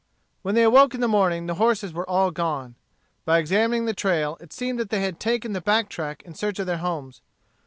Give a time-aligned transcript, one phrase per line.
[0.41, 2.73] When they awoke in the morning the horses were all gone.
[3.23, 6.57] By examining the trail it seemed that they had taken the back track in search
[6.57, 7.21] of their homes.